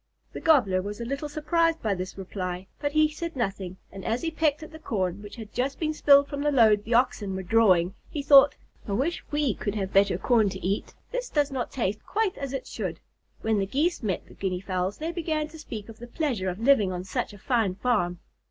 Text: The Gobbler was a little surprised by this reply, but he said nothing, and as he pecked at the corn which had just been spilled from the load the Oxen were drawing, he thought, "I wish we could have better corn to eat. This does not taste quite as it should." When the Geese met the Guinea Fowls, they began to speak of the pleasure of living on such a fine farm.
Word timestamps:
The 0.33 0.39
Gobbler 0.41 0.81
was 0.81 0.99
a 0.99 1.05
little 1.05 1.29
surprised 1.29 1.79
by 1.83 1.93
this 1.93 2.17
reply, 2.17 2.65
but 2.79 2.93
he 2.93 3.07
said 3.07 3.35
nothing, 3.35 3.77
and 3.91 4.03
as 4.03 4.23
he 4.23 4.31
pecked 4.31 4.63
at 4.63 4.71
the 4.71 4.79
corn 4.79 5.21
which 5.21 5.35
had 5.35 5.53
just 5.53 5.79
been 5.79 5.93
spilled 5.93 6.27
from 6.27 6.41
the 6.41 6.51
load 6.51 6.83
the 6.83 6.95
Oxen 6.95 7.35
were 7.35 7.43
drawing, 7.43 7.93
he 8.09 8.23
thought, 8.23 8.55
"I 8.87 8.93
wish 8.93 9.23
we 9.29 9.53
could 9.53 9.75
have 9.75 9.93
better 9.93 10.17
corn 10.17 10.49
to 10.49 10.65
eat. 10.65 10.95
This 11.11 11.29
does 11.29 11.51
not 11.51 11.69
taste 11.69 12.03
quite 12.03 12.35
as 12.39 12.51
it 12.51 12.65
should." 12.65 12.99
When 13.41 13.59
the 13.59 13.67
Geese 13.67 14.01
met 14.01 14.25
the 14.27 14.33
Guinea 14.33 14.59
Fowls, 14.61 14.97
they 14.97 15.11
began 15.11 15.47
to 15.49 15.59
speak 15.59 15.87
of 15.87 15.99
the 15.99 16.07
pleasure 16.07 16.49
of 16.49 16.57
living 16.57 16.91
on 16.91 17.03
such 17.03 17.31
a 17.31 17.37
fine 17.37 17.75
farm. 17.75 18.17